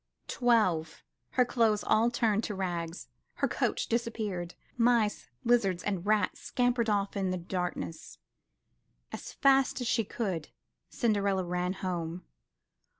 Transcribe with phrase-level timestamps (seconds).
[0.27, 1.03] Twelve!
[1.33, 3.07] Her clothes all turned to rags!
[3.35, 4.55] Her coach disappeared!
[4.75, 8.17] Mice, lizards and rat scampered off in the darkness.
[9.11, 10.49] As fast as she could,
[10.89, 12.23] Cinderella ran home.